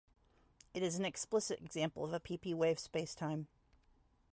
It 0.73 0.81
is 0.81 0.95
an 0.97 1.05
explicit 1.05 1.59
example 1.61 2.03
of 2.03 2.11
a 2.13 2.19
pp-wave 2.19 2.77
spacetime. 2.77 3.45